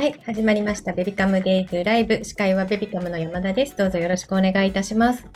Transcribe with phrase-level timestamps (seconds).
[0.00, 0.94] はい、始まりました。
[0.94, 2.24] ベビカムデイズライブ。
[2.24, 3.76] 司会はベビカムの山田です。
[3.76, 5.26] どうぞよろしくお願いいたします。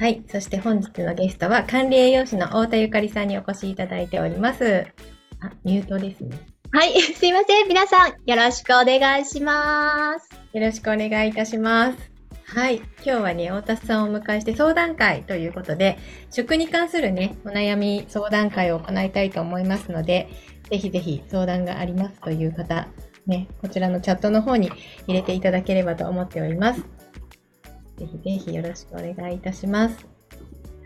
[0.00, 4.84] はい、そして本日のゲストは管理栄養士の太田ゆかりさんにお越しいただいております。
[5.38, 6.36] あ、ミュートですね。
[6.72, 7.68] はい、すいません。
[7.68, 10.28] 皆さん、よろしくお願いします。
[10.52, 12.10] よろしくお願いいたします。
[12.46, 15.98] はい、今日はね、太田さんをお迎えして相談会ということで、
[16.32, 20.28] 食に関するね、お悩み相談会を行いたいと思いますので、
[20.68, 22.88] ぜひぜひ相談がありますという方、
[23.26, 24.70] ね、こちらのチャットの方に
[25.06, 26.80] 入れていただければと思っております。
[27.96, 30.13] ぜひぜひよろしくお願いいたします。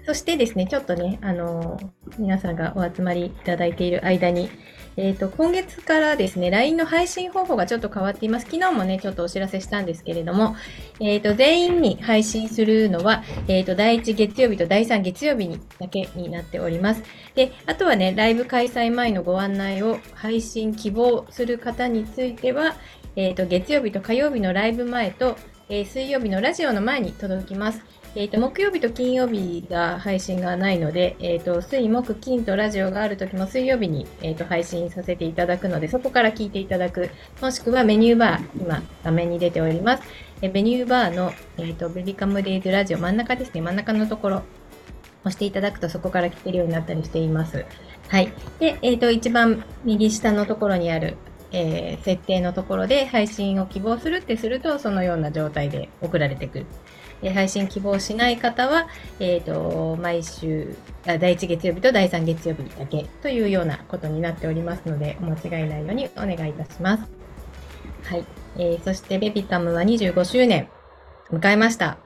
[0.09, 1.79] そしてですね、ちょっとね、あの
[2.19, 4.48] 皆さんがお集まりいただいている間に、
[4.97, 8.47] えっ、と、今月からですね、LINE の配信方法がちょっと変わっています。
[8.47, 10.57] 昨日もね、ちょっとお知らせしたんですけれども、
[10.98, 17.03] えっ、と、全員に配信するのは、えっ、と、第1月曜日と第3月曜日にだけになっております。
[17.34, 22.77] で、あとはね、ライブ開催前のご案内を配信希望する方については、
[23.15, 25.37] えっ、と、月曜日と火曜日のライブ前と、
[25.69, 27.83] え水曜日のラジオの前に届きます。
[28.14, 37.11] えっ、と、木曜日と金曜日が配信がないので、えっ、と、水、木、金とラジオがある時も水曜日に、えっ、と、配信させていただくので、そこから聞いていただく。
[37.42, 40.03] もしくはメニューバー、今、画面に出ております。
[40.41, 44.43] えメニューバーの、えっ、と、ベビカムデイズラジオ、真ん中ですね、真ん中のところ、
[45.25, 47.67] 押していただくとそこから聞けるようになったりしています。
[48.09, 48.33] はい。
[48.59, 51.17] で、えっ、と、一番右下のところにある、
[51.53, 56.67] えー設定のところで配信を希望するってすると、そのような状態で送られてくる。
[57.22, 58.88] で配信希望しない方は、
[59.19, 67.05] えっ、と、毎週あ、第1月曜日と第3月曜日だけというようなことになっておりますので、お間違いないようにお願いいたします。
[68.05, 68.25] はい。
[68.56, 70.69] えーそして、ベビカムは25周年
[71.30, 71.98] 迎えました。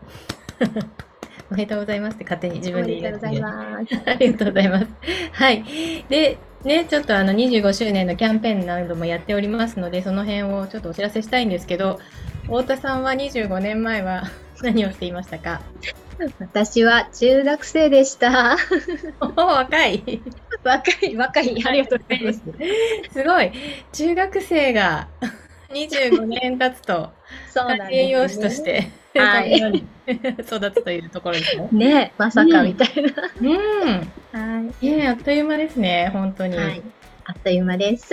[1.50, 4.00] おめでとうございますって勝手に自お分で言めでとうございます。
[4.08, 4.86] ありがとうございます。
[5.32, 5.64] はい。
[6.08, 12.00] で、ね、ちょっとあの25周年のキャンペーンなどもやっておりますので、その辺をちょっとお知らせしたいんですけど、
[12.44, 14.24] 太田さんは25年前は
[14.62, 15.60] 何をしていましたか？
[16.38, 18.56] 私は中学生でした。
[19.20, 20.22] おー若い。
[20.62, 21.64] 若い、若い。
[21.66, 22.40] ありがとうございます。
[23.12, 23.52] すごい。
[23.92, 25.08] 中学生が
[25.70, 27.10] 25年経つと、
[27.48, 27.92] そうなん。
[27.92, 31.68] 栄養士として、はい育つというところですね。
[31.72, 32.92] ね、まさかみたい
[33.40, 33.56] うん。
[34.32, 34.40] な。
[34.40, 34.86] はい。
[34.86, 36.56] いや、あっという間ですね、本当に。
[36.56, 36.82] はい。
[37.24, 38.10] あっという間です。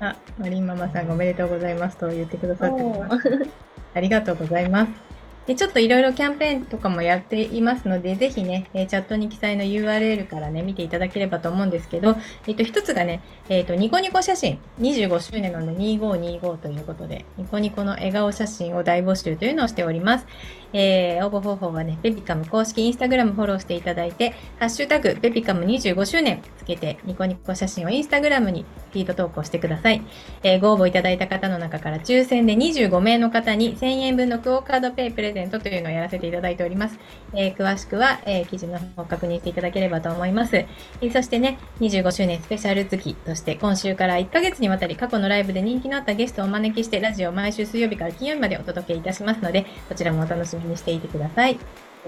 [0.00, 3.28] あ、マリンママさんがおめでとうございますと言ってくださっておます。
[3.28, 3.48] ー
[3.94, 5.09] ありがとうございます。
[5.46, 20.26] で、ちょっといろいろキャンペーンとかもやっていますので、ぜひね、チャットに記載の URL からね、見ていただければと思うんですけど、えっ、と、一つがね、えっ、と、ニコニコ写真、25周年なので2525ということで、ニコニコの笑顔写真を大募集というのをしております。
[20.72, 30.02] えー応募方法はね、ベビカム公式インスタグラムフォローしていただいて、ハッシュタグ、ベビカム25周年つけて、ニコニコ写真をインスタグラムにフィード投稿してください。
[30.42, 36.98] えーご応募いただいた方の中から抽選で25名の方に1000円分のクオカードペイプレゼントというのをやらせていただいております。
[37.34, 40.56] えー詳しくは、えー記事の方を確認していただければと思います。
[40.56, 51.54] えーそしてね、25周年スペシャル月として今週から1ヶ月にわたり過去のライブで人気のあったゲストをお招きしてラジオを毎週水曜日から金曜日までお届けいたしますので、こちらもお楽しみにしていてください。
[51.54, 51.58] よ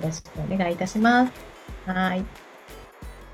[0.02, 1.32] ろしくお願いいたします。
[1.86, 2.24] はい。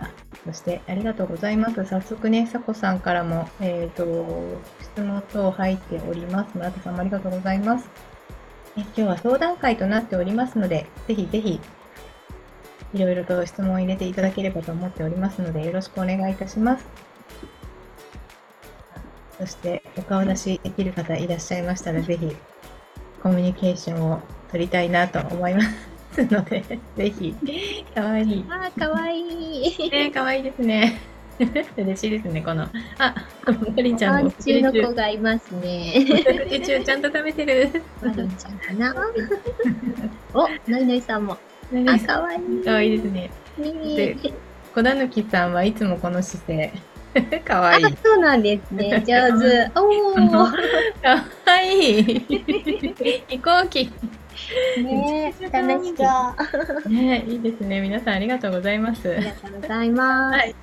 [0.00, 0.10] あ
[0.44, 1.84] そして、ありがとうございます。
[1.84, 4.04] 早速ね、さこさんからも、えっ、と、
[4.80, 6.56] 質問等入っております。
[6.56, 7.88] 村田さんもありがとうございます。
[8.76, 11.60] え今日は相談会となっておりますので、ぜひぜひ、
[12.94, 16.86] いろいろと質問を入れていただければと思っておりますので、よろしくお願いいたします。
[19.38, 22.36] そして、お顔出しできる方いらっしゃいましたら、ぜひ、
[23.22, 24.20] コミュニケーションを
[24.50, 25.62] 取りたいなと思いま
[26.12, 26.62] すので、
[26.96, 27.34] ぜひ、
[27.94, 28.44] かわいい。
[28.48, 29.90] あー、かわいい。
[29.90, 31.00] ね、可愛いですね。
[31.76, 32.68] 嬉しいですね、この。
[32.98, 33.14] あ、
[33.76, 36.04] マリンちゃんの中の子がいますね。
[36.50, 37.70] 中ちゃんと食べてる。
[38.02, 38.94] マリンちゃんかな。
[40.34, 41.36] お、のいのいさんも。
[41.72, 42.40] あ、ねかわいい。
[42.64, 43.30] 可愛いですね。
[43.58, 44.16] で
[44.74, 46.72] 小田貫さんはいつもこの姿勢。
[47.44, 49.02] 可愛いあ、そうなんですね。
[49.06, 49.70] 上手。
[49.76, 50.52] おー。
[51.02, 52.26] 可愛い
[53.28, 53.90] 飛行機。
[54.82, 56.04] ねえ、楽しそ
[56.86, 56.88] う。
[56.88, 57.80] ね、いいですね。
[57.80, 59.18] 皆さんありがとうございますあ。
[59.18, 60.36] りがとうございます。
[60.36, 60.54] はい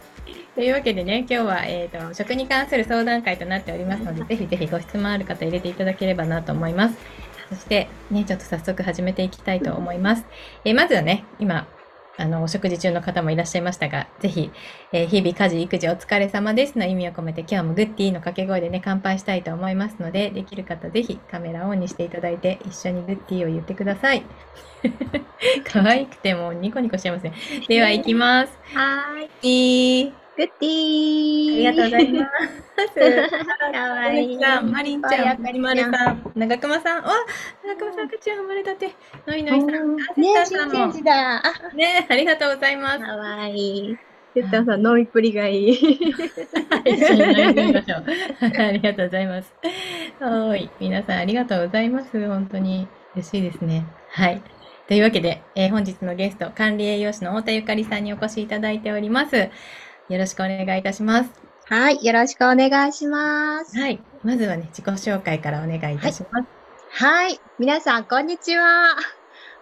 [0.56, 6.96] というわけでね、今日は、えー、と食に関する相談会となっておりますので、ぜひぜひご質問ある方入れていただければなと思います。
[7.50, 10.26] そして、ね、ちょっと早速始めていきたいと思います。
[10.64, 11.68] えーまずはね、今、
[12.18, 14.54] あの、お食事中の方もいらっしゃいましたが、ぜひ、
[14.92, 24.30] えー日々家事、育児お疲れ様ですの意味を込めて、今日もグッディーの掛け声でね、乾杯したいと思いますので、できる方ぜひカメラオンにしていただいて、一緒にグッディーを言ってください。
[25.66, 27.34] 可愛くてもうニコニコしちゃいますね。
[27.68, 28.60] では、行きます。
[28.74, 30.25] はーい。
[30.38, 31.68] いグッディー。
[31.70, 33.36] ありがとうございます。
[33.74, 34.40] かわいい。
[34.40, 37.12] さん、マリンちゃん、マリマルさん、長熊さん、わ、
[37.66, 38.92] 長熊さん、赤ちゃん生まれたて、
[39.26, 40.04] のいのいさん、ね
[40.40, 41.38] あセッターさんも新生児だ。
[41.38, 43.00] あ、ね、ありがとうございます。
[43.00, 43.98] かわいい。
[44.34, 45.72] セッターさん、飲みっぷりがいい。
[45.72, 48.06] 一緒に飲んでみましょう。
[48.42, 49.54] ありがとうございます。
[50.20, 50.70] はい。
[50.80, 52.28] 皆さんありがとうございます。
[52.28, 53.86] 本当に嬉しいですね。
[54.10, 54.42] はい。
[54.88, 59.50] というわけで、えー本日のゲスト、管理栄養士の太田ゆかりさんにお越しいただいております。
[60.10, 61.32] よろしくお願いいたします。
[61.68, 63.76] はい、よろしくお願いします。
[63.78, 64.00] はい。
[64.24, 66.48] まずはね、自己紹介からお願いいたします。
[66.92, 68.96] はい、皆さん、こんにちは。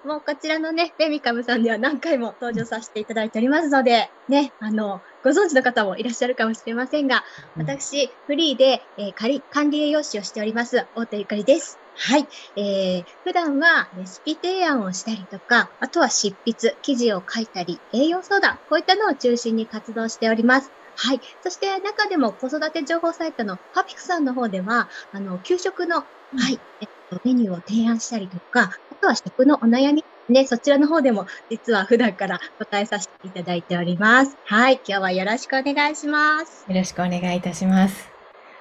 [0.03, 7.23] もうこちらのね、ベミカムさんでは何回も登場させていただいておりますので、ね、あの、ご存知の方もいらっしゃるかもしれませんが、
[7.55, 11.79] うん私、フリーで、えー管理管理栄養士をしております、大手ゆかりです。
[11.95, 12.27] はい。
[12.55, 20.71] えー、普段はレシピ提案をしたりとか、あとは執筆、記事を書いたり、栄養相談、こういったのを中心に活動しております。
[20.95, 21.21] はい。
[21.41, 26.03] そして中でも子育て情報サイトのパピクさんの方では、あの、給食の、
[26.33, 34.37] うんはい、えっと、メニューを提案したりとか、あとは食のお悩み、ね、そちらの方でも実は普段から答えさせていただいております。
[34.45, 34.75] はい。
[34.87, 36.65] 今日はよろしくお願いします。
[36.67, 38.12] よろしくお願いいたします。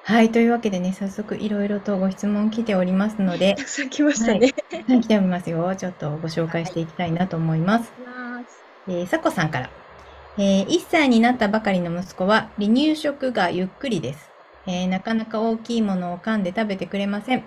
[0.05, 0.31] はい。
[0.31, 4.39] というわけでね、早速いろいろとご質問来ておりますのでた、くさん来ましたね。
[4.87, 5.73] はい来ておりますよ。
[5.77, 7.91] ちょっとご紹介していきたいなと思います。
[8.87, 9.69] えー、さこさんから。
[10.37, 14.29] えー1歳になったばかりの息子は離乳食がゆっくりです。
[14.65, 17.45] えーなかなか大きいものを噛んで食べてくれません。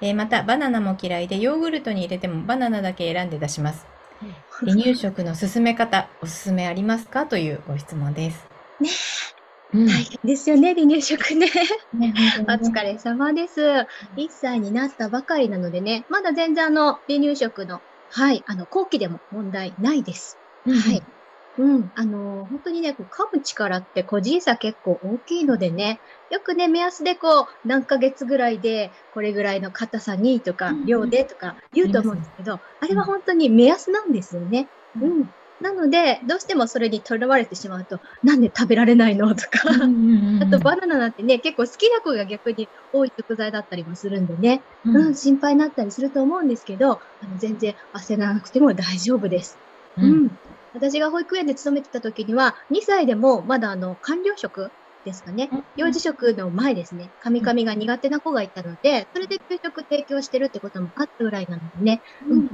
[0.00, 3.86] えーまた、バナナも嫌いで、ヨーグルトに入れてもバナナだけ選んで出します。
[4.60, 7.26] 離乳食の進め方、おすすめありますか？
[7.26, 8.46] というご質問です。
[8.80, 8.88] ね
[9.72, 11.48] うん大変ですよね、離乳食ね。
[11.92, 12.12] ね
[12.48, 13.60] お疲れ様です。
[14.16, 20.38] 1歳になったばかりなのでね、まだ全然あの、離乳食の、はい、あの、後期でも問題ないです。
[20.66, 21.06] はい。
[21.56, 21.90] うん。
[21.94, 26.00] あのー本当にね、こう噛む力って個人差結構大きいのでね、
[26.30, 34.70] よくね、目安でこう、何ヶ月ぐらいで、これぐらいの硬さにとかうん、量でとか言うと思うんですけど、あれは本当に目安なんですよね。
[34.94, 35.30] ううんん。
[35.60, 39.34] なので、どうしてもそれにとらわれてしまうと、なんで食べられないの？
[39.34, 39.68] とか、
[40.42, 49.58] あとバナナなんてね、結構好きな子が逆に多い食材だったりもするんでね、うんうん、心配になったりすると思うんですけど、あの全然焦らなくても大丈夫です。
[49.96, 50.30] ううんん。
[50.72, 54.70] 私が保育園で勤めてた時には、2歳でもまだあの、完了食
[55.04, 55.48] ですかね。
[55.74, 57.10] 幼児食の前ですね。
[57.18, 62.48] カミカミが苦手な子がいたので、それで給食提供してるってこともあったぐらいなのでね、うん。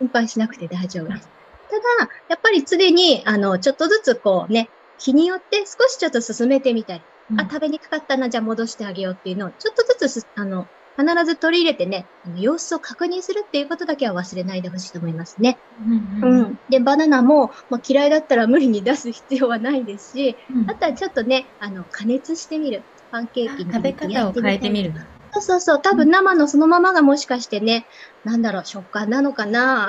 [0.00, 1.30] 心配しなくて大丈夫です。
[1.70, 7.04] ただ、やっぱり常に、あの、ちょっとずつこうね、日によって少しちょっと進めてみたり、
[7.38, 10.68] あ、食べにくかったな、じゃあ戻してあげようっていうのを、ちょっとずつす、あの、
[10.98, 15.58] 必ず取り入れてね、様子を確認するっていうことだけは忘れないでほしいと思いますね。
[15.86, 16.60] うんうんうん。
[16.68, 22.84] で、バナナも、まあ、嫌いだったら無理に出す必要はないですし、うんあとはちょっとね、あの、加熱してみる。
[23.10, 24.92] パンケーキに食べ方を変えてみる。
[25.32, 25.82] そうそうそう。
[25.82, 27.86] 多分生のそのままがもしかしてね、
[28.24, 29.88] なんだろう、食感なのかな。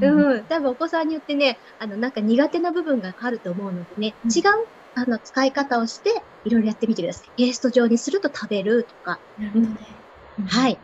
[0.00, 0.46] うん。
[0.46, 4.42] 多分お子さんによってね、あの、なんか苦手な部分があると思うのでね、うん違う、
[4.94, 6.10] あの、使い方をして、
[6.44, 7.32] いろいろやってみてください。
[7.36, 9.20] ペースト状にすると食べるとか。
[9.38, 9.76] なるほどね。
[10.46, 10.78] はい。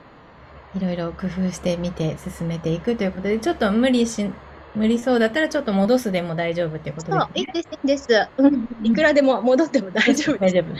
[0.74, 4.30] いろいろ工夫してみて進めていくということで、ちょっと無理し、
[4.74, 7.78] 無理そうだったらちょっと戻すでも大丈夫っていうことそう、いいですね。
[7.84, 8.30] です、いいです。
[8.38, 8.68] うん。
[8.82, 10.52] いくらでも戻っても大丈夫です。
[10.52, 10.74] 大丈夫。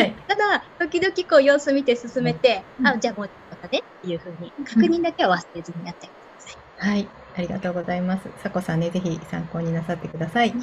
[0.00, 0.14] はい。
[0.28, 7.08] ただ、時々こう様子見て進めて、うんあ、じゃあもうちょっとねっていうふうに、確認だけは忘れずにやってくださはい。
[7.36, 8.28] ありがとうございます。
[8.42, 10.54] さこさんね、ぜひ参考になさってください。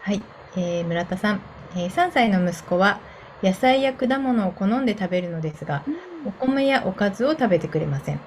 [0.00, 0.22] はい。
[0.56, 1.42] えー、村田さん、
[1.76, 3.00] えー3歳の息子は
[3.42, 5.84] 野菜や果物を好んで食べるのですが、
[6.24, 8.20] お米やおかずを食べてくれません。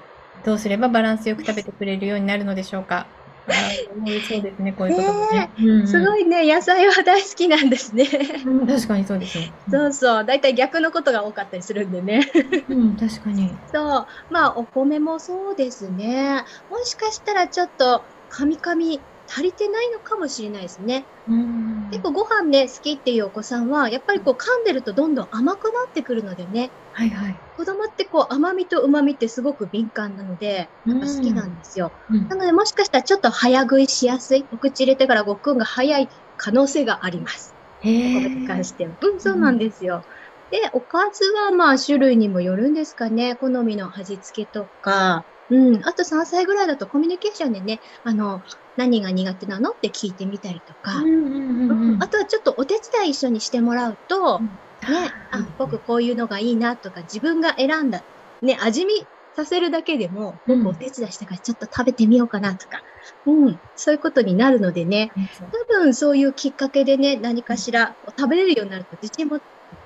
[0.44, 3.08] どうすればバランスよく食べてくれるようになるのでしょうか？
[3.46, 5.86] そうですね、こういうこともね。
[5.86, 6.22] すごい。
[6.22, 8.08] いね、野菜は大好きなんですね。
[8.46, 9.52] うん確かにそうですね。
[9.68, 10.24] そうそう。
[10.24, 12.20] だいたい逆のことが多かったりするんでね。
[12.68, 13.50] うん、確かに。
[13.72, 14.06] そう。
[14.30, 16.44] まあ、お米もそうですね。
[16.70, 21.06] もしかしたらちょっと、カミカミ足りてないのかもしれないですね。
[21.28, 26.70] うん結構ご飯ね、好きっていうお子さんは、やっぱりこう噛んでるとどんどん甘くなってくるのでね。
[26.94, 27.40] はいはい。
[27.56, 31.92] 子供ってこう甘みと旨みってすごく敏感なので、やっぱ好きなんですよ。
[32.08, 37.56] うんなのでもしかしたらちょっと早食いしやすい、お口入れてからごっくんが早い可能性があります。
[37.80, 38.94] へお米に関しては。
[39.00, 40.02] うん、そうなんですよ。
[40.50, 43.34] で、おかずはまあ種類にもよるんですかね。
[43.36, 45.26] 好みの味付けとか。
[45.50, 48.42] うん、あと3歳ぐらいだとコミュニケーションでね、あの、
[48.76, 49.70] 何が苦手なの？
[49.70, 50.98] って聞いてみたりとか。
[51.00, 58.02] うんうんうんうんあとはちょっとお手伝い一緒にしてもらうと、うんね、あ、僕こういうのがいいなとか、自分が選んだ、
[58.42, 58.92] ね、味見
[59.34, 62.82] させるだけでも、うん僕お手伝いしたからちょっと食べてみようかなとか、
[63.26, 65.12] うん、そういうことになるのでね、
[65.50, 69.40] 多分そういうきっかけでね、何かしら食べれるようになると自信も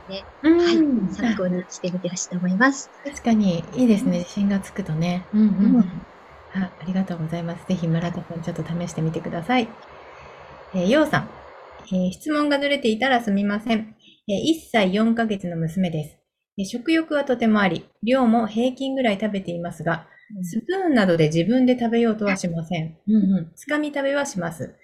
[0.08, 2.90] ね、うんはい、うん参考にしてみてほしいと思います。
[3.04, 4.18] 確かに、いいですね。
[4.18, 5.28] 自信がつくとね。
[5.32, 6.06] うんうんううんん。
[6.52, 7.66] あありがとうございます。
[7.66, 9.68] ぜひ村田くんちょっと試してみてください。
[10.74, 11.30] えー、ようさん、
[11.92, 13.97] えー質問がずれていたらすみません。
[14.28, 16.18] えー1歳4ヶ月の娘です。
[16.58, 20.06] えー食欲はとてもあり、量も平均ぐらい食べていますが、
[20.42, 22.98] スプーンなどで自分で食べようとはしません。
[23.06, 23.52] うんうん。
[23.56, 24.74] つかみ食べはします。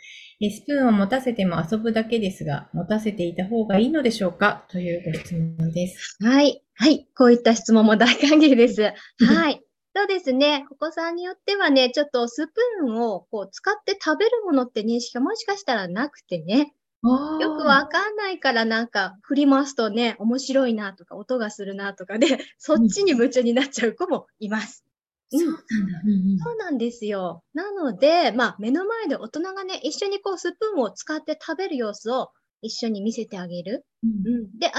[0.41, 4.65] えースプーンを持たせても遊ぶだけですが、持たせていた方がいいのでしょうか？
[4.71, 6.17] というご質問です。
[6.23, 6.63] はい。
[6.75, 7.07] はい。
[7.17, 8.83] こういった質問も大歓迎です。
[9.27, 9.61] はい。
[9.97, 10.65] そうですね。
[10.73, 16.73] お子さんによってはね、ちょっとスプーンをこう使って食べるものって認識がもしかしたらなくてね、
[17.05, 22.27] よくわかんないからなんか振り回すとね、面白いなとか音がするなとかで、
[22.59, 24.85] そっちに夢中になっちゃう子もいます。
[25.33, 26.01] うんそうなんだ。
[26.05, 27.43] うんうんそうなんですよ。
[27.53, 32.31] なので、まあ、目の前で大人がね、一緒にこうスプーンを使って食べる様子を
[32.63, 33.85] 一緒に見せてあげる。
[34.03, 34.13] うんう
[34.47, 34.59] ん。
[34.59, 34.75] で、遊び出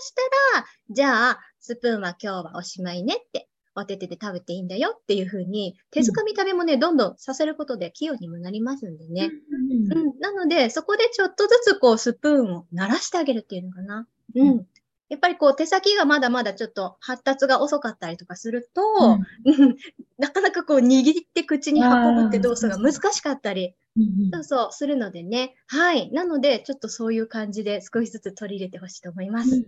[0.00, 0.14] し
[0.54, 9.30] たら、じゃあ、スプーンは今日はおしまいねって、お手手で食べていいんだよっていうふうに、手づかみ食べもね、どんどんさせることで器用にもなりますんでね。
[9.50, 10.20] うんうんうん。
[10.20, 14.08] なので、そこでちょっとずつこう、スプーンを鳴らしてあげるっていうのかな。
[14.34, 14.66] ううんん。
[15.08, 18.82] やっぱりこう、手先がまだまだちょっと発達が遅かったりとかすると、
[19.44, 19.76] うんうん
[20.18, 25.54] なかなかこう握って口に運ぶって動作が難しかったり、うんそうそう、するのでね。
[25.66, 26.10] はい。
[26.12, 29.64] なので、ちょっとそういう感じで少しずつ取り入れてほしいと思います。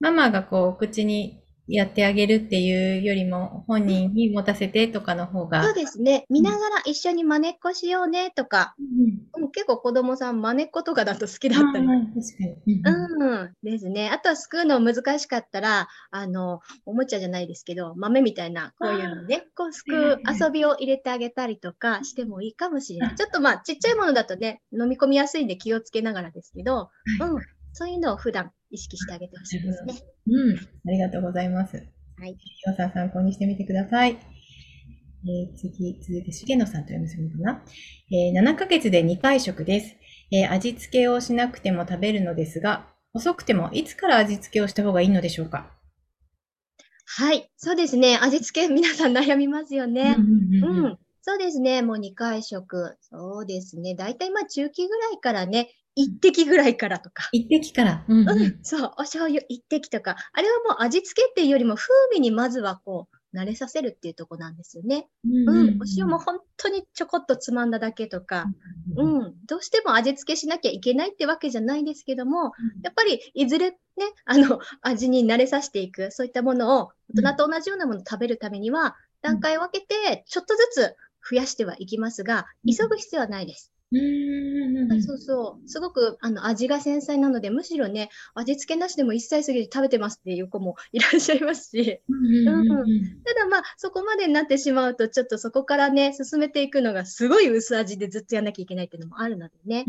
[0.00, 5.62] ママがこう、口にやってあげるっていうよりも、本人に持たせてとかの方が。
[5.62, 6.24] そうですね。
[6.30, 11.54] 見ながら一緒に真似っこしようねとか、うんうん結構子供さん真似っことかだと好きうん。
[11.54, 11.86] だったり。
[11.86, 12.82] 確かに。
[12.84, 13.54] うん。
[13.62, 14.10] ですね。
[14.10, 23.14] あとはすくうの難しかったら、あの、おもちゃじゃないですけど、豆みたいな、こういうのね、こうすくう遊びを入れてあげたりとかしてもいいかもしれない。
[23.14, 27.42] ちょっとまあ、ちっちゃいものだとね、飲み込みやすいんで気をつけながらですけど、うん。
[27.72, 29.94] そういうのを普段意識してあげてほしいですね。
[30.26, 30.56] うん。
[30.56, 31.76] ありがとうございます。
[31.76, 32.30] はい。
[32.32, 32.36] よ
[32.72, 34.12] うさん参考にしてみてください。
[34.12, 37.64] えー次、続いて、重野さんと読みするのかな、
[38.12, 39.96] えー ?7 ヶ月で2回食です、
[40.30, 45.72] えー味付けをしなくても食べるのですが、遅くてもいつから味付けをした方がいいのでしょうか？
[47.06, 47.50] はい。
[47.56, 48.18] そうですね。
[48.20, 50.16] 味付け皆さん悩みますよね。
[50.18, 50.98] うんううんうんん。
[51.22, 51.82] そうですね。
[51.82, 52.96] もう2回食。
[53.00, 53.94] そうですね。
[53.94, 57.28] だいたいまあ中期ぐらいからね、1滴ぐらいからとか。
[57.32, 58.04] 一滴から。
[58.08, 58.58] うんうんうん。
[58.62, 58.90] そう。
[58.92, 60.16] お醤油1滴とか。
[60.32, 65.08] あれはもう味付けっていうよりも風味にまずはこう、慣れさせるっていうとこなんですよね。
[65.24, 65.80] うん。
[65.80, 68.46] お塩も本当にちょこっとつまんだだけとか。
[68.96, 69.34] ううんん。
[69.46, 72.52] どうしても味付けしなきゃいけないってわけじゃないですけども、
[72.82, 73.76] やっぱりいずれね、
[74.24, 80.96] あの、味に慣れさせていく、そういったものを、大人と同じようなものを食べるためには、段階を分けて、ちょっとずつ
[81.28, 83.72] 増やしてはいきますが、うん急ぐ必要はないです。
[83.90, 85.68] うんうんうんそうそう。
[85.68, 92.44] すごく、あの、味が繊細なので、むしろね、味付けなしでも1歳過ぎて食べてますっていう子もいらっしゃいますし、うん
[93.24, 99.84] ただまあ、そこまでになってしまうと、ちょっとそこからね、進めていくのがすごい薄味でずっとやんなきゃいけないっていうのもあるのでね。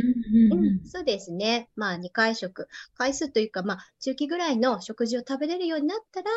[0.52, 1.70] うん、そうですね。
[1.76, 2.68] まあ、2回食。
[2.96, 6.30] 回数というか、まあ、中期ぐらいの食事を食べれるようになったら、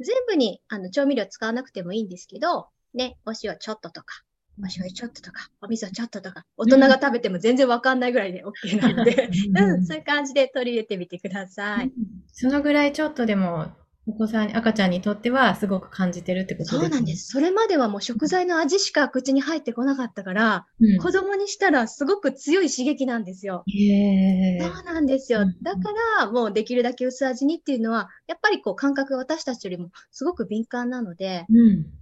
[0.00, 4.22] 全部にあの調味料使わなくてもいいんですけど、ね、お塩ちょっととか、
[4.58, 11.92] お醤油ちょっととか、お味噌ちょっととか、大人が食べても全然わかんないぐらいで OK なので、 うん、そういう感じで取り入れてみてください。
[12.32, 13.68] そのぐらいちょっとでも、
[14.08, 16.80] お子さん、赤ちゃんにとってはすごく感じてるってことですね。
[16.80, 17.28] そうなんです。
[17.28, 20.98] それまではもう食材の味しか口に入ってこなかったから、うん。
[20.98, 23.64] 子供にしたらすごく強い刺激なんですよ。
[23.66, 25.56] へーそうなんですようん。
[25.60, 25.80] だか
[26.20, 31.44] ら、もうできるだけ薄味にっていうのは、やっぱりこう感覚が私たちよりもすごく敏感なので、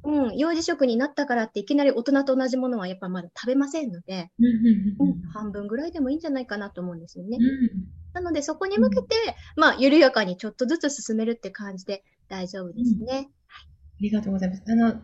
[0.05, 0.27] うん。
[0.27, 7.43] うん、幼児食になったからっていきなり大人と同じものはやっぱまだ食べませんので、うん半分ぐらいでもいいんじゃないかなと思うんですよねう。
[7.43, 9.09] んなのでそこに向けて、
[9.57, 13.29] まあ緩やかにちょっとずつ進めるって感じで大丈夫ですね。
[13.51, 13.67] あ
[14.01, 14.63] りがとうございます。
[14.67, 15.03] あの、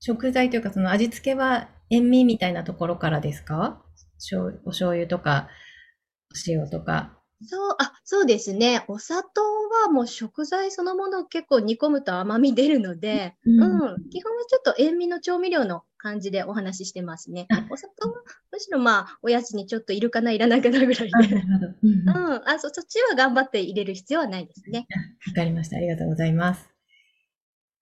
[0.00, 3.82] 食材というか、その味付けは塩味みたいなところからですか？
[4.18, 5.48] 醤お醤油とか、
[6.32, 7.18] お塩とか。
[7.46, 8.84] そう、あ、そうですね。
[8.88, 9.28] お砂糖
[9.84, 17.66] はもう食材そのものを結構煮込むと甘み出るので、うんうん、基本はちょっと塩味の調味料の感じでお話ししてますねあ。
[17.70, 18.14] お砂糖は
[18.52, 21.36] むしろまあ、おやつにちょっといるかないらないかなぐらいで。
[21.82, 24.86] うんあそ、そっちは頑張って入れる必要はないですね。
[25.28, 25.78] わかりました。
[25.78, 26.68] ありがとうございます。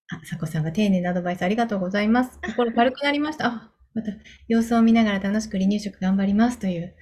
[0.07, 2.39] あ、さこさんが丁寧なアドバイスありがとうございます。
[2.55, 3.47] 心軽くなりました。
[3.47, 4.13] あ、また
[4.47, 6.95] 様子を見ながら楽しく離乳食頑張りますという。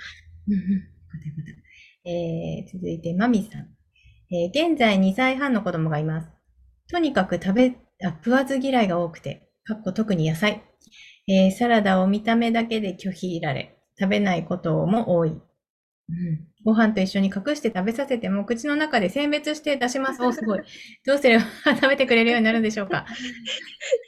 [2.03, 3.67] えー、続いて、まみさん。
[4.33, 6.29] えー現在2歳半の子供がいます。
[6.89, 10.70] とにかく食べ、あ、食わず嫌いが多くて、かっこ特に野菜。
[11.27, 15.41] えーサラダを見た目だけで拒否られ、食べないことも多い。
[16.11, 20.21] うん、ご飯と一緒に隠して食べさせても、口の中で選別して出します。
[20.23, 20.61] お、すごい。
[21.05, 23.05] どうすれば食べてくれるようになるんでしょうか？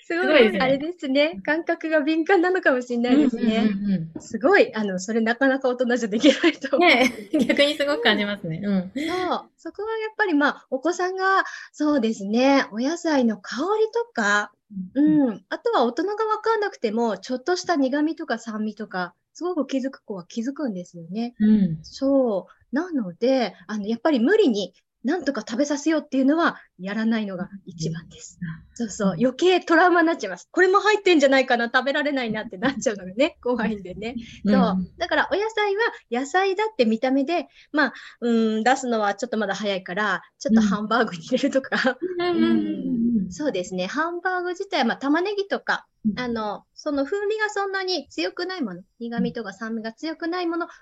[0.06, 1.40] すごごいねい、あれですね。
[1.46, 3.70] 感覚が敏感なのかもしれないですね。
[3.74, 6.78] うんうんうんすごい、あの、それなかなか大人じゃできないと。
[6.78, 8.62] ねえ 逆にすごく感じますね。
[8.64, 8.92] うん。
[8.96, 14.52] そう、そこはやっぱりまあ、お子さんが、そうですね、お野菜の香りとか、
[14.96, 21.34] うん、あとは大人がわかんなくても、ちょっとした苦味とか酸味とか、すごく気づく子は気づくんですよね。
[21.40, 21.80] うん。
[21.82, 22.76] そう。
[22.76, 28.40] なので、あの、やっぱり無理になんとか食べさせようっていうのはやらないのが一番です。
[28.74, 29.16] そうそう。
[29.20, 30.48] 余計トラウマになっちゃいます。
[30.52, 34.16] これも入ってんじゃないかな、食べられないなってなっちゃうのがね、怖いんでね。
[34.46, 34.92] そう。
[34.98, 35.82] だからお野菜は
[36.12, 42.94] 野菜だって見た目で、まあ、うん、出すのはちょっとまだ早いから、ちょっとハンバーグに入れるとか、うんうん
[43.30, 43.88] そうですね。
[43.88, 50.74] ハンバーグ自体は、まあ、玉ねぎとか、あの、その風味がそんなに強くないもの、苦味とか酸味が強くないものか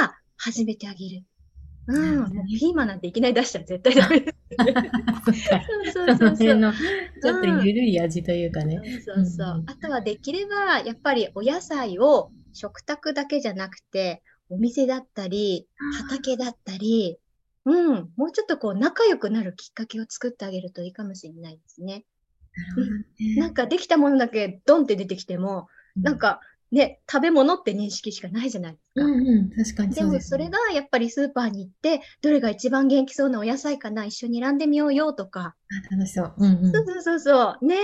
[0.00, 1.24] ら始めてあげる。
[1.88, 4.20] うん、もうピーマンなんていきなり出しちゃ絶対ダメ。
[5.32, 5.92] です。
[5.92, 9.00] そうそうそうそのちょっと緩い味というかね。
[9.04, 9.64] そうそう。
[9.66, 15.66] あとはできれば、やっぱりお野菜を食卓だけじゃなくて、お店だったり、
[15.96, 17.18] 畑だったり、
[17.64, 22.04] うん、もうちょっとこう仲良くなるきっかけを作ってあげるといいかもしれないですね。
[23.36, 29.04] なんかできたものだけドンって出てきても、なんかね、食べ物って認識しかないじゃないですか。
[29.06, 35.54] うんうん、確かにでもそれがやっぱりスーパーに行って、どれが一番元気そうなお野菜かな、一緒に選んでみようよとか。
[35.90, 36.34] あ楽しそう。
[36.36, 37.64] うんうん、そうそうそうそう。
[37.64, 37.78] ねえ、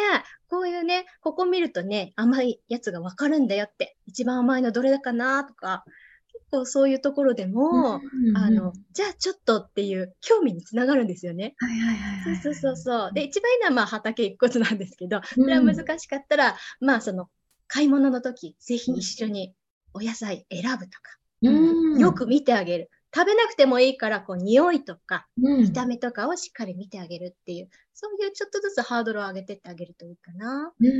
[0.49, 5.85] こういうね、ここ見るとね、甘いやつがわかるんだよって、一番甘いのどれだかなとか、
[6.33, 11.55] 結構そういうところでも、うんうん、あの、じゃあちょっとっていう興味につながるんですよね。
[11.59, 13.13] はいはいはい、はい、そうそうそう。
[13.15, 17.29] で、一番いいのはまあ畑行くことなんですけど、それは難しかったら、うん、まあその、
[17.67, 19.55] 買い物の時、ぜひ一緒に
[19.93, 22.91] お野菜選ぶとか、うん、よく見てあげる。
[23.15, 30.73] 食べなくてもいいから、こう、匂いとか、見た目とかをしっかり見てあげるっていう、そういうちょっとずつハードルを上げてってあげるといいかな。
[30.81, 30.91] うんう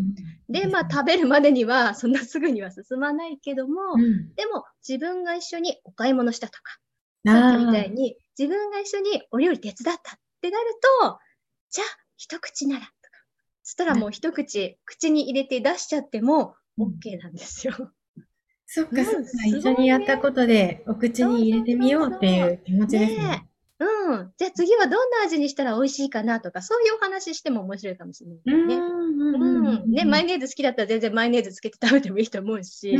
[0.00, 0.14] ん、
[0.48, 6.78] で、まあ、食べるまでには、そんなすぐには進まないけども、うん、でも、自分が一緒にお買い物したとか、
[7.26, 10.64] さっきみたいに、自分が一緒にお料理手伝ったってなる
[11.02, 11.18] と、
[11.68, 12.90] じゃあ、一口なら。
[13.70, 17.72] そしたらもう一口、口に入れて出しちゃっても、OK なんですよ。
[18.66, 23.18] そっか、そっか、一緒にやったことで、お口に入れてみようっていう気持ちですね。
[23.18, 24.32] ねうん。
[24.36, 28.74] じゃあ次はどんな味にしたら美味しいかなとか、そういうお話しても面白いかもしれないね。
[28.74, 29.92] うん。
[29.92, 32.98] ね、マヨネーズ好きだったら全然マヨネーズつけて食べてもいいと思うし。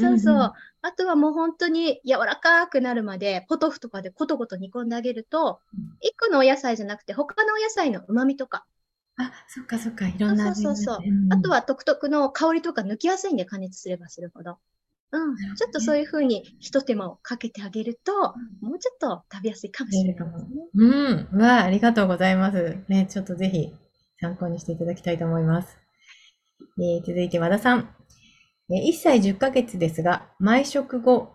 [0.00, 0.52] そうそう。
[0.82, 5.60] あとはもう本当に柔らかくなるまで、ポトフとかでコトコト煮込んであげると、
[6.00, 8.66] 一個のお野菜じゃなくて、他のお野菜の旨味とか、
[9.18, 11.04] あ、そっかそっか、いろんな味そうそうそう。
[11.30, 14.58] あとは独特の香りとか抜きやすいんで加熱すればするほど。
[15.10, 18.12] うん、ね、ちょっとそういうふうに一手間をかけてあげると、
[18.60, 20.62] もうちょっと食べやすいかもしれないですね。
[20.74, 21.40] うん。
[21.40, 22.76] わあ、ありがとうございます。
[22.88, 23.72] ね、ちょっとぜひ
[24.20, 25.78] 参考にしていただきたいと思います。
[26.78, 27.94] えー、続いて和田さん。
[28.70, 31.34] えー、1歳10ヶ月ですが、毎食後、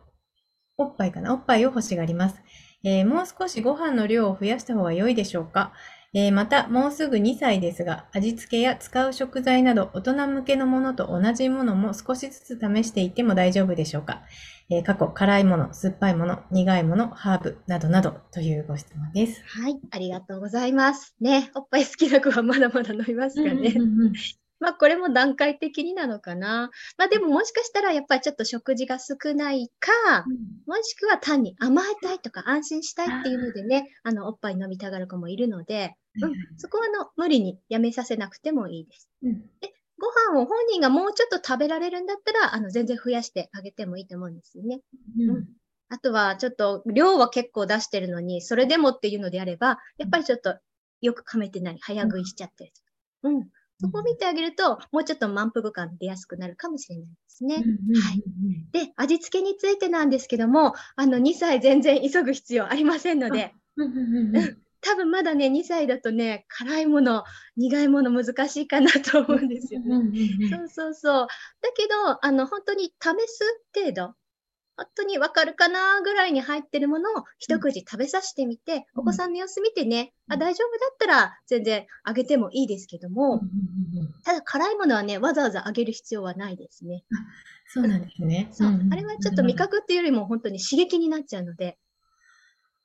[0.77, 1.33] おっぱいかな？
[1.33, 2.35] おっぱいを欲しがります。
[2.83, 5.73] えー、もう少しご飯の量を増やした方が良いでしょうか？
[6.15, 14.21] えー、また、もうすぐ2歳ですが、味付けや使う食材など大人向けのものと同じものも少しずつ試していっても大丈夫でしょうか、
[14.69, 19.41] えー、過去、辛いもの、酸っぱいもの、苦いもの、ハーブなどなどというご質問です。
[19.59, 21.15] はい、ありがとうございます。
[21.19, 23.73] ね、おっぱい好きな子はまだまだ飲みますかね。
[24.63, 26.71] まあこれも段階的になのかな。
[26.97, 29.91] まあでももしかしたらやっぱりちょっと食事が少ないか、
[30.25, 39.09] うん、もしくは単に甘えたいとか安心したいっていうのでね、あのおっぱい飲みたがる子もいるので、うん、そこはの無理にやめさせなくてもいいです。
[39.21, 44.79] うん、でご飯を本人がもうちょっと食べられるんだったら、あの全然増やしてあげてもいいと思うんですよね。
[45.19, 45.47] うん
[45.89, 50.57] あとはちょっと量は結構出してるのに、それでもっていうのであれば、やっぱりちょっと
[51.01, 52.71] よく噛めてない、早食いしちゃってる。
[53.23, 53.49] うん。
[53.83, 57.69] そこを見てあげると、もうちょっと満腹感出やすくなるかもしれないですね。
[57.91, 58.23] はい。
[58.71, 63.55] で、味付けについてなんですけども、あの、2歳全然急ぐ必要ありませんので、
[64.81, 67.23] 多分まだね、2歳だとね、辛いもの、
[67.55, 69.87] 苦いもの難しいかなと思うんですよね。
[70.41, 71.27] そうそうそう。
[71.61, 74.15] だけど、あの、本当に試す程度、
[74.75, 83.41] 本当にわかるかなぐらいに入ってるものを一口食べさせてみて、うん、お子さんの様子見てね、うん、あ、大丈夫だったら全然あげてもいいですけども、
[84.23, 87.03] ただ辛いものはね、わざわざあげる必要はないですね。
[87.67, 88.49] そうなんですね。
[88.51, 88.69] そう。
[88.91, 91.77] あれはちょっと味覚っていうよりも本当に刺激になっちゃうので。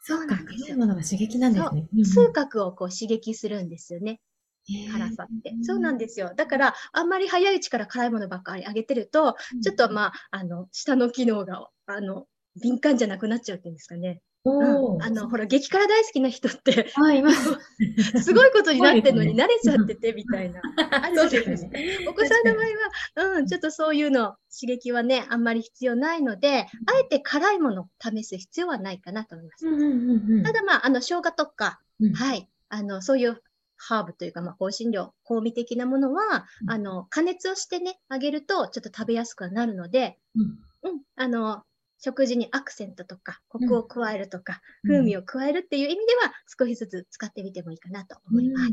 [0.00, 0.76] そうなんですよ。
[0.76, 1.86] ものが刺激なんですね。
[2.04, 4.20] 痛覚をこう刺激するんですよね。
[4.68, 5.54] 辛さって。
[5.62, 6.32] そうなんですよ。
[6.36, 12.26] だから、あんまり早いうちから辛いものばっかりあげてると、ちょっとまあ、あの、下の機能が、あの、
[12.60, 14.20] 敏感じゃなくなっちゃうっていうんですかね。
[14.44, 17.58] うん、あの、ほら、激辛大好きな人って、あ、います。
[18.22, 20.62] すごいことになってるのに そ慣れちゃってて、みたいな。
[20.90, 21.70] あるじゃないですか。
[22.10, 26.66] お子さんの場合は、うん、ちょっとそういうの、刺激はね、あんまり必要ないので、あ
[27.04, 29.66] えて辛いものを試す必要はないかなと思います。
[29.66, 33.42] うんうんうんうんただまあ、あの、生姜とか、うんはい、あの、そういう
[33.78, 36.70] ハーブというか、まあ、香辛料、香味的なものは、うん。
[36.70, 40.90] あの、加熱をしてね、あげると、ちょっと食べやすくはなるので、うん。
[40.90, 41.62] うん、あの、
[42.00, 44.90] 食事にアクセントとか、コクを加えるとか、うん。
[44.90, 48.72] 風味を加えるっていう意味では、少しずつ使ってみてもいいかなと思います。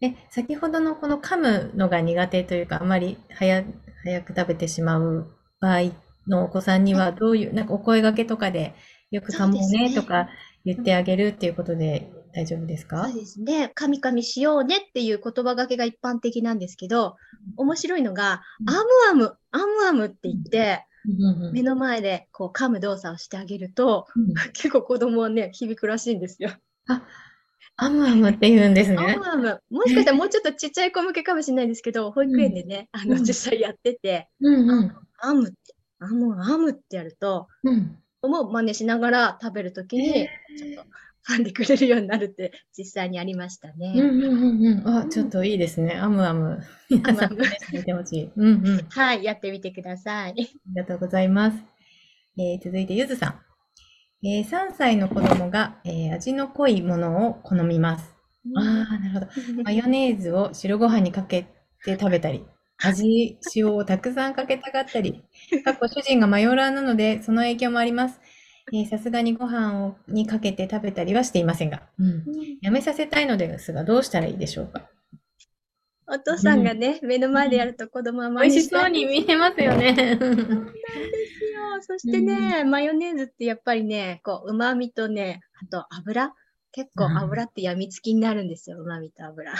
[0.00, 3.64] え、先ほどのこの噛むのが苦手というか、あまり早
[4.04, 5.92] 早く食べてしまう場合
[6.26, 8.74] のお子さんには、どういう、なんかお声掛けとかで、
[9.12, 10.28] よく噛もうねとか
[10.64, 13.04] 言ってあげるっていうことで大丈夫ですか？
[13.08, 13.70] そうですね。
[13.74, 17.16] カミカミしようねっていう言葉がけが一般的なんですけど、
[17.56, 20.84] 面白いのが、うんアムアム、アムアムって言って、
[21.52, 26.50] 目の前でこう噛む動作をしてあげると、うん 結構子供はね、響くらしいんですよ。
[27.76, 29.16] アムアムって言うんですアね。
[29.16, 29.60] ムアム。
[29.70, 34.96] もしかしたらもうちょっとちっちゃい子向けかもしれないんですけど、保育園でね、あの、うん実際やってて、うんうん。
[35.18, 35.56] アムって、
[35.98, 37.98] アム、アムってやると、うん。
[38.28, 40.84] もう真似しながら食べるときに、ちょっと
[41.34, 44.02] 噛んでくれるようになるって実際にありましたうんね。
[44.22, 44.88] うんうんうん。
[44.88, 45.96] あ、ちょっといいですね。
[45.98, 46.62] アムアム。
[46.88, 48.32] 皆さんアムアム試してみてほしい。
[48.36, 48.80] うんうん。
[48.96, 50.34] あはい、やってみてください。
[50.66, 51.58] りがとうございます。
[52.38, 54.26] えー続いて、ゆずさん。
[54.26, 58.14] えー3歳の子供が、えー味の濃いものを好みます。
[58.56, 59.26] ああ、なるほど。
[59.64, 61.42] マヨネーズを白ご飯にかけ
[61.84, 62.44] て食べたり、
[62.82, 65.22] 味、塩をたくさんかけたがったり、
[65.64, 68.20] かっこ主人がマヨラーなので、その影響もあります。
[68.72, 72.24] えーさすがにご飯をにかけて食べたりはしていませんが、うん、
[72.60, 74.88] やめさせたいのですが、どうしたらいいでしょうか？
[76.06, 79.94] お父さんがね、目の前でやると子供は美味しそうに見えますよね。
[79.96, 80.78] そうなんですよ。
[81.80, 86.32] そしてね、マヨネーズってやっぱりね、こう、旨味とね、あと油。
[86.72, 89.54] 結構うん油って病みつきになるんですよ、旨味と油。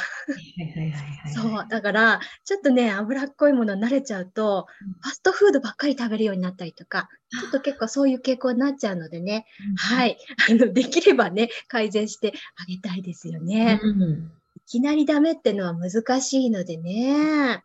[1.34, 1.66] そう。
[1.68, 7.08] だから、ちょっとね、脂っこいもの慣れちゃうとうん、ファストフードばっかり食べるようになったりとか、
[7.40, 9.46] ちょっと結構そういう傾向になっちゃうのでね、
[9.76, 10.16] はい。
[10.50, 13.80] あの、できればね、改善してあげたいですよね。
[13.82, 17.62] うんいきなりダメってのは難しいのでね。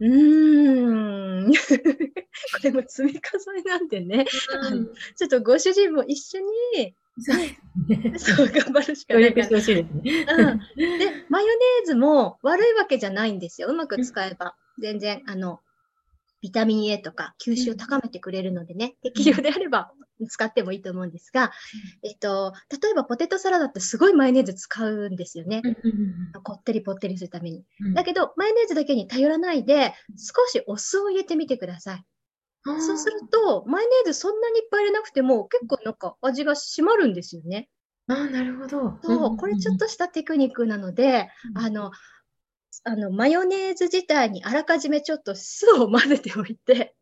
[0.00, 1.52] うーん。
[1.52, 1.54] こ
[2.62, 4.26] れも積み重ねなんでね。
[4.70, 4.86] うん
[5.16, 6.40] ちょっとご主人も一緒
[6.76, 6.94] に、
[8.18, 9.40] そう頑張るしか協ないか。
[10.34, 10.52] ら。
[10.52, 10.58] うん。
[10.58, 10.64] で、
[11.28, 13.68] マヨネーズも悪いわけじゃないんですよ。
[13.68, 14.56] うまく使えば。
[14.78, 15.60] 全然、あの、
[16.40, 19.92] ビタミン A とか吸収を高めてくれるのでね、適量であれば
[20.28, 21.52] 使ってもいいと思うんですが、
[22.02, 25.62] えっと、例えばポテトサラダってすごいマヨネーズ使うんですよね。
[26.42, 27.64] こってりぽってりするために。
[27.80, 32.04] うんだけど、マヨネーズだけに頼らないで、少しお酢を入れてみてください。
[32.64, 37.68] そうすると、マヨネーズそんなにいっぱい入れなくても、結構なんか味が締まるんですよね。
[38.06, 38.98] ああ、なるほど。
[39.02, 41.90] そう、これちょっとしたテクニックなので、うんあの、
[42.84, 46.94] あの、マヨネーズ自体にあらかじめちょっと酢を混ぜておいて、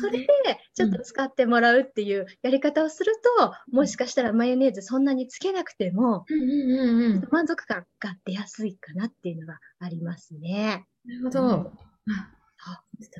[0.00, 0.28] それで
[0.74, 7.28] ちょっと使ってもらうっていうやり方をすると、もしかしたらマヨネーズそんなにつけなくても、うんうんうんうん。
[7.30, 10.86] 満足感が出やすいかなっていうのがありますね。
[11.04, 11.72] なるほど。
[12.10, 12.30] あ、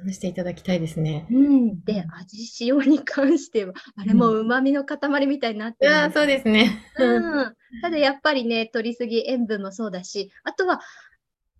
[0.08, 1.26] 試していただきたいですね。
[1.30, 1.84] うん。
[1.84, 6.78] で、味塩に関しては、あれも旨味の塊みたいになってるんああ、そうですね。
[6.98, 7.54] うん。
[7.82, 10.80] ただやっぱりね、取りすぎ、塩分もそうだし、あとは、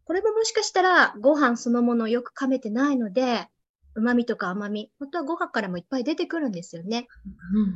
[0.05, 3.49] これももしかしたらご飯そのものをよく噛めてないので、
[3.94, 7.07] 旨味とか甘み、本当はご飯からもいっぱい出てくるんですよね。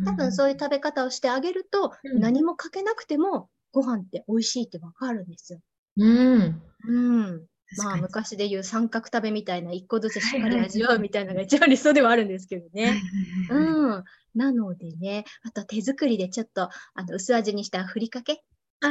[0.05, 5.61] 多分そういう食べ方をしてあげると、うん何もかけなくてもご飯って美味しいってわかるんですよ。
[5.97, 6.62] うん。
[6.87, 7.47] うん。
[7.77, 13.03] まあ昔で言う三角食べみたいな一個ずつしっかり味わうみたいなのが一番理想ではあるんですけどね。
[13.51, 14.05] うん。
[14.35, 18.43] なのでね、あと手作りでちょっとあの薄味にしたふりかけ。
[18.81, 18.89] あ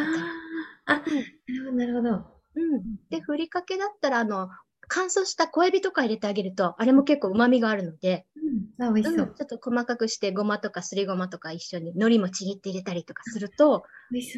[0.85, 2.09] あ、あ、なるほど、なるほど。
[2.55, 2.99] うん。
[3.09, 4.49] で、ふりかけだったら、あの、
[4.87, 8.25] 乾燥した小エビとか入れてあげると、あれも結構旨味があるので、
[8.79, 9.03] うん、うん。
[9.03, 13.83] ちょっと細かくしてごまとかすりごまとか一緒に海苔もちぎって入れたりとかすると、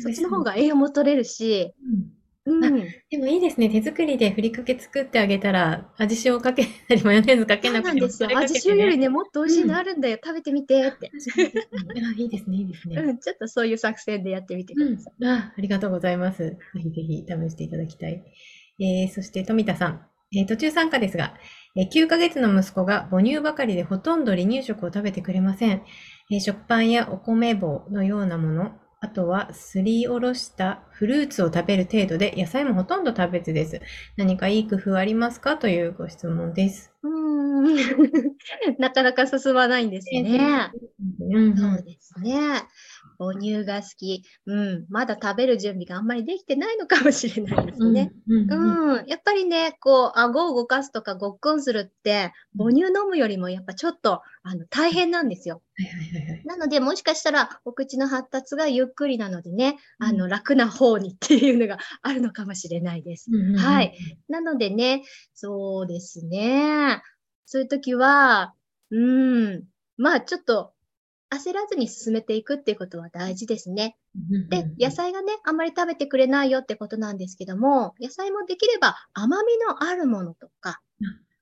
[0.02, 0.14] そっ。
[0.14, 2.19] ちの方が栄養も取れるし、うん
[2.52, 2.96] うん。
[3.10, 3.70] でもいいですね。
[3.70, 8.18] 手作りでふりかけ作ってあげたら、味塩かけたり、マヨネーズかけそうなくても、なんですよ。
[8.18, 8.98] それかけて味塩よりね。
[8.98, 10.18] ね、もっと美味しいのあるんだよ。
[10.24, 11.12] 食べてみてって。
[11.12, 12.98] 確かにあ、いいですね、いいですね。
[12.98, 16.44] うん、ちょっとそういう作戦でやってみてくうんださい。、あ、ありがとうございます。
[16.74, 18.24] ぜひぜひ試していただきたい。
[18.82, 21.36] えーそして富田さん、えー途中参加ですが、
[21.76, 25.84] えー9ヶ月の息子が母乳ばかりでほとんど離乳食を食べてくれません。
[26.32, 33.80] えー食パンやお米棒のようなものあとは、すりおろしたフルーツを食べる程度で、野菜もほとんど食べずです。
[34.18, 35.56] 何かいい工夫ありますか？
[35.56, 36.92] というご質問です。
[37.02, 37.76] うん。
[38.78, 40.70] なかなか進まないんですね。
[41.22, 42.62] うん、そうですね。
[43.20, 44.24] 母乳が好き。
[44.46, 44.86] うん。
[44.90, 48.14] まだ食べる準備があんまりできてないのかもしれないですね。
[48.28, 48.94] うん。
[48.94, 55.62] うん、やっぱりね、こう、顎を動かすとかごっくんするって、母乳飲むよりもやっぱちょっと、あの、大変なんですよ。
[56.46, 63.30] なので、もしかしたら、お口の発達がゆっくりなのでね、あの、楽な方にっていうのがあるのかもしれないです。
[63.58, 63.94] はい。
[64.30, 65.04] なのでね、
[65.34, 67.02] そうですね。
[67.46, 68.54] そういう時は、
[68.92, 69.64] うん、
[69.98, 70.72] まあちょっと
[71.32, 73.98] 焦らずに進めていくっていうことは大事ですね。
[74.50, 80.82] で、野菜がね、あんまり食べてくれないよってことなんですけども、野菜もできれば甘みのあるものとか、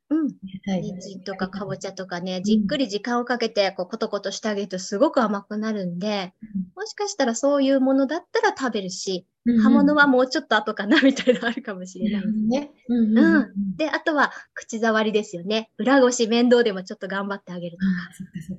[0.10, 0.28] うん。
[0.65, 6.34] 人参とかかぼちゃとかね、じっくり時間をかけて、こう、コトコトしてあげるとすごく甘くなるんで、
[6.76, 9.26] もしかしたらそういうものだったら食べるし、
[9.62, 12.72] 葉物はもうちょっと後かなみたいなのあるかもしれないですね。
[12.90, 15.72] うん、うん、で、あとは口触りですよね。
[15.78, 17.78] 裏ごし面倒でもちょっと頑張ってあげる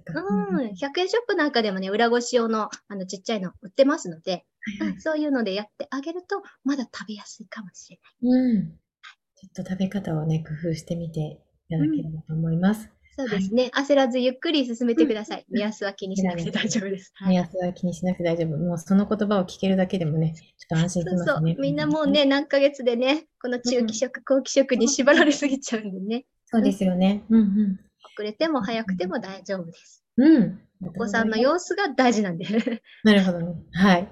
[0.04, 0.20] とか。
[0.20, 0.66] うん。
[0.70, 4.44] 100円ショップなんかでもね、裏ごし用のあのちっちゃいの売ってますので、
[4.80, 7.98] はいはい、そういうのでやってあげると、まだ食べやすいかもしれ
[8.28, 8.56] ない。
[8.56, 8.72] うん。
[9.36, 11.38] ちょっと食べ方をね、工夫してみてい
[11.70, 12.90] ただければと思います。
[13.18, 15.44] そうですね、はい、焦らずゆっくり進めてください。
[15.50, 17.12] 目安は気にしなくて大丈夫です。
[17.26, 18.56] 目安は気にしなくて大丈夫。
[18.56, 21.18] もうその言葉を聞けるだけでもね、ちょっと安心しますね。
[21.18, 26.26] そうそうみんなもうね、何ヶ月でね、この中期食、後期食に縛られすぎちゃうんでね。
[26.46, 27.24] そうですよね。
[27.28, 27.80] うんうん。
[28.14, 30.04] 遅れても早くても大丈夫です。
[30.16, 30.60] うん。
[30.86, 32.46] お子さんの様子が大事なんで。
[33.02, 33.56] なるほどね。
[33.72, 34.08] はい。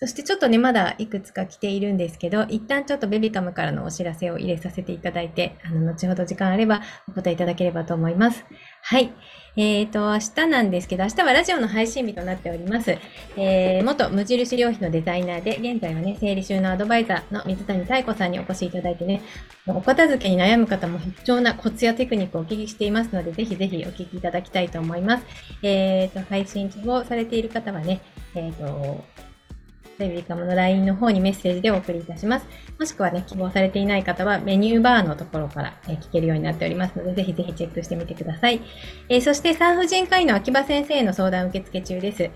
[0.00, 8.46] そしてちょっとね、まだいくつか来ているんですけど、一旦ちょっとベビカムからのお知らせを入れさせていただいて、あの、後ほど時間あればお答えいただければと思います。
[8.80, 9.12] はい。
[9.56, 12.96] えっ、ー、と、明日なんですけど、明日はラジオの配信日となっております。
[13.36, 19.20] えー、元無印良品のデザイナーで、現在はね、整理収納アドバイザーの水谷太子さんにお越しいただいてね、
[19.66, 25.24] お片付けに悩む方も必要なコツやテクニックをお聞きしていますので、ぜひぜひお聞きいただきたいと思います。
[25.62, 28.00] えっ、ー、と、配信希望されている方はね、
[28.34, 29.04] えっ、と、
[30.08, 32.46] ベビカムの LINE の方にメッセージでお送りいたします。
[32.78, 38.60] もしくはね、希望されていない方はメニューバーのところから聞けるようになっておりますので、ぜひぜひチェックしてみてください。
[39.08, 42.30] えー、そして産婦人科医の秋葉先生への相談受付中です。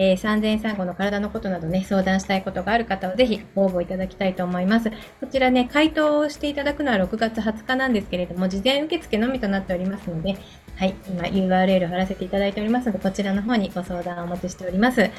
[0.00, 4.90] えー、産前産後の体のことなどね、相談したいことがある方はぜひ応募いただきたいと思います。
[5.20, 10.38] こちらね、回答をしていただくのは6月20日なんですけれども、事前受付のみとなっておりますので、
[10.76, 15.10] はい、今 URL を貼らせていただいておりますので、こちらの方にご相談をお待ちしております。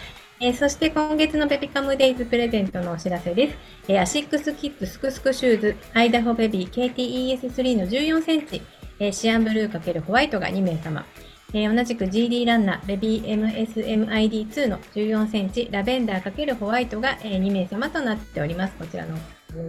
[0.41, 3.57] えー、そして今月のベビカムデイズプレゼントのお知らせです。
[3.89, 8.61] えー、アシックスキッズスクスクシューズアイダホベビー KTES3 の14センチ、
[8.99, 11.05] えー、シアンブルー×ホワイトが2名様。
[11.51, 18.75] えー、同じく GD ランナー、ベビー MSMID2 の14センチ、ラベンダー×ホワイトが、えー、2名様となっております。
[18.75, 19.17] こちらの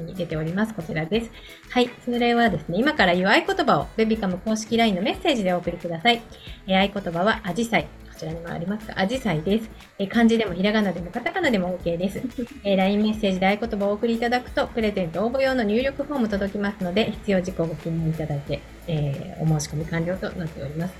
[0.07, 0.75] に出ております。
[0.75, 1.31] こちらです。
[1.71, 1.91] はい。
[2.05, 6.23] それはですね、今から言う合言葉をベビカム公式 LINE のメッセージでお送りください。
[6.69, 7.89] えー、合言葉は、アジサイ。
[8.21, 9.71] こちらにもありますが、アジサイです。
[9.99, 12.21] えー、漢字でもひらがなでもカタカナでも OK です。
[12.65, 20.95] えー、LINE メッセージで合言葉をお送りいただくと、プレゼント応募用の入力フォーム届きますので、必要事項をご記入いただいて、えー、お申し込み完了となっております。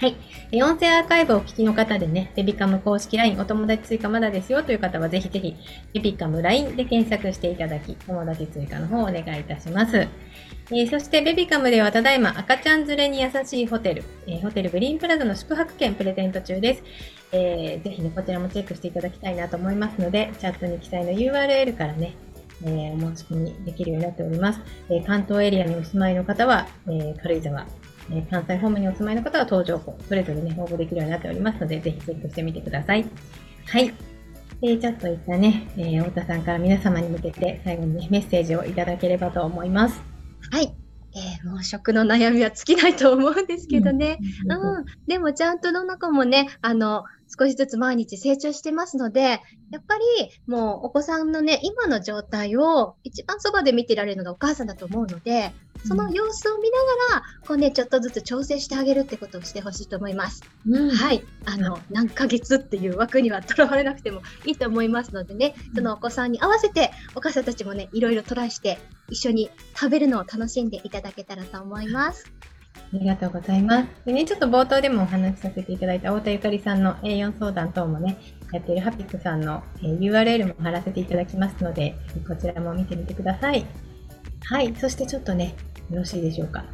[0.00, 0.16] はい。
[0.62, 5.54] 音声アーカイブをお聞きの方でね、ベビカム公式 LINE お友達追加まだですよという方はぜひぜひ、
[5.92, 10.08] ベビカム LINE で検索していただき、友達追加の方をお願いいたします。
[10.72, 16.82] えー、そしてベビカムではただいま赤ちゃん連れに優しいホテル、えー、ホテルグリーンプラザの宿泊券プレゼント中です。
[17.32, 22.14] えー、ぜひね、こちらもチェックしていただきたいなと思いますので、チャットに記載の URL からね、
[22.62, 24.60] えー、お申し込みできるようになっております。
[24.88, 27.66] えー、関東エリアにお住まいの方は、えー、軽井沢、
[28.12, 33.04] え関西方面にお住まいの方は当情報、それぞれね、応募できるようになっておりますので、ぜひチェックしてみてください。
[33.66, 33.92] はい。
[34.60, 40.09] で、ちょっといったね、えー、太田さんから皆様に向けて最後にね、メッセージをいただければと思います。
[40.50, 40.76] はい。
[41.12, 44.18] えー、もう食の悩みは尽きないと思うんですけどね。
[44.48, 44.84] うん、うん。
[45.06, 47.04] でもちゃんとどの子もね、あの、
[47.38, 55.52] 少しずつ毎日成長してますので、やっぱりもうお子さんのね、今の状態を一番そばで見てられるのがお母さんだと思うので、
[55.86, 56.78] その様子を見な
[57.14, 60.42] がら、こうね、ちょっとずつ調整してあげるってことをしてほしいと思います。
[60.66, 61.22] うん、はい。
[61.46, 72.24] あの、何ヶ月っていう枠にはとらわれなくてもいいと思いますのでね、そのお子さんに合わせて、お母さんたちもね、いろいろトライして、一緒に食べるのを楽しんでいただけたらと思います。
[72.92, 73.88] ありがとうございます。
[74.04, 78.18] でね、ちょっと冒頭でもお話しさせていただいた太田ゆかりさんの A4 相談等もね、
[78.52, 81.94] やっているハピックさんの URL も貼らせていただきますので、
[82.26, 83.64] こちらも見てみてください。
[84.44, 84.74] はい。
[84.74, 85.54] そしてちょっとね、
[85.90, 86.64] よろしいでしょうか。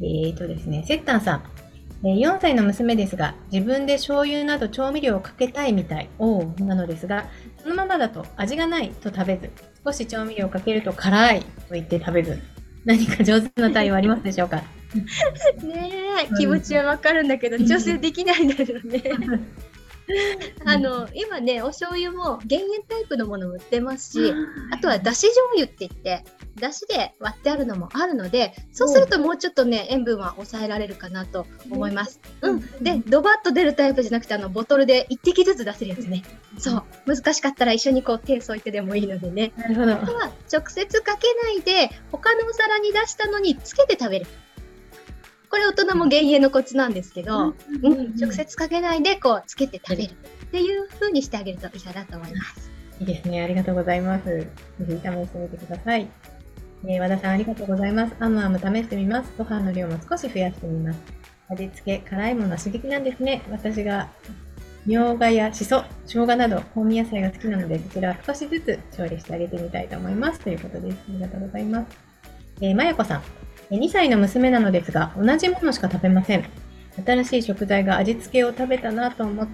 [0.00, 1.42] えーとですね、セッタンさん。
[2.02, 6.08] 4歳の娘ですが、自分で醤油など調味料をかけたいみたい。
[6.18, 7.26] おうなのですが、
[7.62, 9.50] そのままだと味がないと食べず、
[9.84, 12.38] 少し調味料をかけると辛いと言って食べず、
[12.84, 14.62] 何か上手な対応ありますでしょうか？
[14.94, 15.90] ね
[16.30, 19.02] え、気持ちはわかるんだけど、調整できないんだよね。
[20.64, 24.32] あの、今ね、お醤油も減塩タイプのものも売ってますし、
[24.70, 26.24] あとはだし醤油って言って、
[26.60, 32.20] だしで割ってあるのもあるので、そうするともうちょっとね、塩分は抑えられるかなと思います。
[32.42, 32.60] うん。
[32.82, 36.22] で、ドバッと出るタイプじゃなくて、あの、ボトルで一滴ずつ出せるやつね。
[36.58, 36.84] そう。
[37.06, 39.52] 難しかったら一緒にこう手添えてでもいいのでね。
[39.56, 39.92] なるほど。
[39.92, 44.26] あとは直接かけないで他のお皿に出したのにつけて食べる。
[45.52, 50.14] これ大人も減塩のコツなんですけど、うん直接かけないでこうつけて食べるっ
[50.50, 52.70] ていう風にしてあげるといいかなと思います。
[53.00, 53.42] いいですね。
[53.42, 54.24] ありがとうございます。
[54.24, 56.08] ぜひ試してみてください。
[56.86, 58.14] えー和田さん、ありがとうございます。
[58.18, 59.30] アムアム試してみます。
[59.36, 60.98] ご飯の量も少し増やしてみます。
[61.50, 63.42] 味付け、辛いものは刺激なんですね。
[63.50, 64.08] 私が、
[64.86, 70.40] みょうがやしそ、生姜など香味野菜が好きなので、こちらは少しずつ調理してあげてみたいと思います。
[70.40, 70.96] ということです。
[71.10, 71.86] ありがとうございます。
[72.62, 76.44] えーまやこさん、えー2歳の娘なのですが、同じものしか食べません。
[77.04, 79.48] 新しい食材が味付けを食べたなと思っ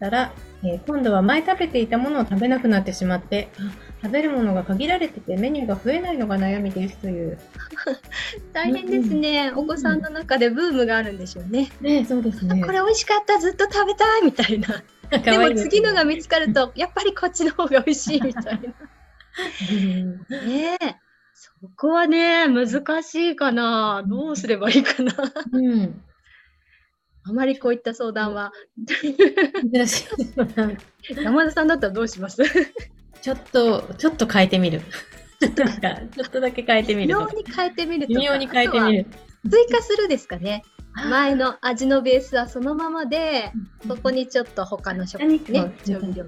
[0.00, 0.32] たら、
[0.64, 7.38] えー今度は前食べていたものを食べなくなってしまって、あ食べるものが限られててメニューが増えないのが悩みですという。
[8.52, 9.52] 大変ですね。
[9.54, 11.70] お子さんの中でブームがあるんでしょうね。
[11.80, 12.62] ねそうですね。
[12.64, 14.82] これ美味しかった、ずっと食べたいみたいな。
[15.18, 18.60] でも次のが見つかると、やっぱりこっちの方が美味しいみたいな。
[19.70, 21.01] うんねえ。
[21.62, 22.66] そこはね、難
[23.04, 24.02] しいかな。
[24.04, 25.14] どうすればいいかな。
[25.52, 26.02] うん。
[27.22, 28.50] あまりこういった相談は。
[29.72, 30.06] 珍しい。
[31.22, 32.42] 山田さんだったらどうします？
[33.20, 34.80] ちょっと、ちょっと変えてみる。
[35.40, 37.20] ちょっとだけ変えてみ微ると。
[37.20, 38.06] 妙に変えてみる。
[38.08, 39.06] 微妙に変えてみる。
[39.48, 40.64] 追加するですかね。
[41.08, 43.52] 前の味のベースはそのままで、
[43.86, 46.26] ここにちょっと他の食何かをね、調味料を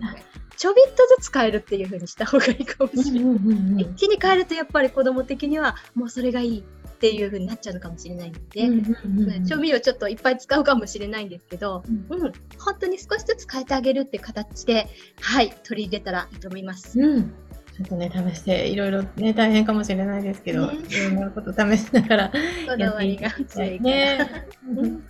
[0.56, 3.20] ちょびっとずつ変えるっていう風にした方がいいかもしれない。
[3.20, 6.62] うんうんうんうん一気に変えるとやっぱり子供的にはもうそれがいいっ
[6.98, 14.88] ていう風になっちゃうのかもしれないので、うんうんうんうん調味料ちょっといっぱい使うかもしれないんですけど、うんうん、本当に少しずつ変えてあげるって形で、
[15.20, 16.98] はい、取り入れたらいいと思います。
[16.98, 17.34] うん。
[17.76, 22.32] ちょっとね、試して、いろいろね、大変かもしれないですけど、ねいろんなこと試しながら
[22.68, 23.80] こだわりが強い。
[23.80, 24.46] ね。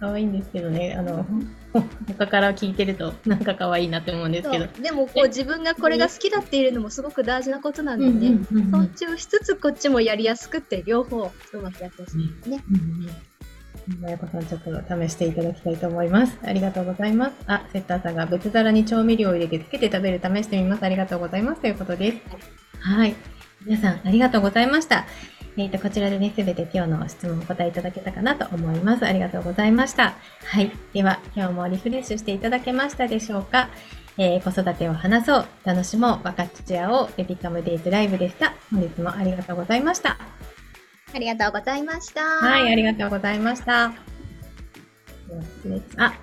[0.00, 1.27] 可愛いんですけどね、あの、
[2.16, 4.66] 他から聞いてると、なんか可愛いなって思うんですけど。
[4.83, 8.38] でもこう自分がこれが好きだっていうのもすごく大事なことなんでね、
[8.70, 12.64] 尊重しつつこっちもやりやすくって両方うまくやってほしいですね。
[12.70, 13.33] うんま
[14.08, 16.38] やこさん、ちょっと試していただきたいと思います。
[16.42, 17.32] ありがとうございます。
[17.46, 20.84] あ、セッターさんが別皿に調味料を入れてつけて食べる試してみます。
[20.84, 21.60] ありがとうございます。
[21.60, 22.18] ということです。
[22.80, 23.14] はい。
[23.66, 25.06] 皆さん、ありがとうございました。
[25.56, 29.04] えっ、と、こちらでね、すべて今日の質問をお答えいただけたかなと思います。
[29.04, 30.14] ありがとうございました。
[30.46, 30.72] はい。
[30.92, 33.68] では、今日もリフレッシュしていただけましたでしょうか
[34.16, 38.54] えー子育てを話そう、楽しもう、分かちチアをベビカムデイズライブでした。
[38.72, 40.18] 本日もありがとうございました。
[41.14, 42.22] ありがとうございました。
[42.22, 43.92] はい、ありがとうございました。
[45.96, 46.14] あ、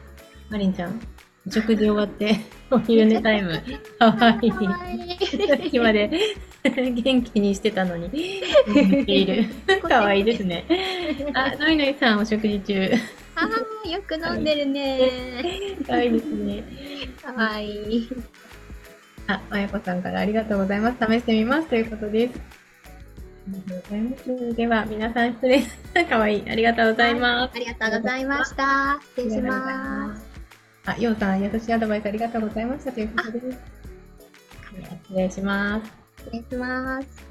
[0.50, 1.00] マリンちゃん、
[1.48, 2.36] お食事終わって、
[2.70, 3.54] お昼寝タイム。
[3.98, 4.52] かわいい。
[4.52, 6.12] さっきまで
[6.64, 8.10] 元気にしてたのに、
[8.68, 9.46] 寝ている。
[9.88, 10.66] かわいいですね。
[11.34, 12.92] あ、ノイノイさん、お食事中。
[13.36, 15.10] あーよく飲んでるね。
[15.88, 16.64] かわいいですね。
[17.24, 18.10] かわいい。
[19.28, 20.98] あ、まやこさんからありがとうございます。
[21.00, 21.70] 試してみます。
[21.70, 22.61] ということです。
[23.48, 24.56] ありがとうございます。
[24.56, 26.06] では、皆さん失礼。
[26.06, 26.50] かわいい。
[26.50, 27.56] ありがとうございます。
[27.56, 29.00] ありがとうございました。
[29.16, 30.26] 失礼します。
[30.86, 33.48] あ、ようさん、優しいアドバイスありがとうございましたということです。
[35.04, 35.92] 失礼します。
[36.18, 37.31] 失礼します。